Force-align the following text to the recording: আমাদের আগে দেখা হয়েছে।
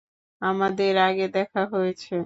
আমাদের 0.41 0.93
আগে 0.99 1.25
দেখা 1.35 1.61
হয়েছে। 1.73 2.15